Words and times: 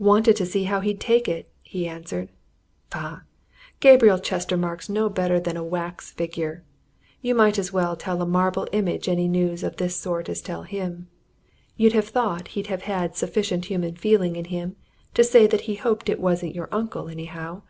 "Wanted 0.00 0.34
to 0.38 0.44
see 0.44 0.64
how 0.64 0.80
he'd 0.80 0.98
take 0.98 1.28
it!" 1.28 1.48
he 1.62 1.86
answered. 1.86 2.30
"Bah! 2.90 3.20
Gabriel 3.78 4.18
Chestermarke's 4.18 4.88
no 4.88 5.08
better 5.08 5.38
than 5.38 5.56
a 5.56 5.62
wax 5.62 6.10
figure! 6.10 6.64
You 7.22 7.36
might 7.36 7.60
as 7.60 7.72
well 7.72 7.94
tell 7.94 8.20
a 8.20 8.26
marble 8.26 8.66
image 8.72 9.08
any 9.08 9.28
news 9.28 9.62
of 9.62 9.76
this 9.76 9.94
sort 9.94 10.28
as 10.28 10.40
tell 10.40 10.64
him! 10.64 11.06
You'd 11.76 11.92
have 11.92 12.08
thought 12.08 12.48
he'd 12.58 12.66
have 12.66 12.82
had 12.90 13.14
sufficient 13.14 13.66
human 13.66 13.94
feeling 13.94 14.34
in 14.34 14.46
him 14.46 14.74
to 15.14 15.22
say 15.22 15.46
that 15.46 15.60
he 15.70 15.76
hoped 15.76 16.08
it 16.08 16.18
wasn't 16.18 16.56
your 16.56 16.68
uncle, 16.72 17.08
anyhow!" 17.08 17.62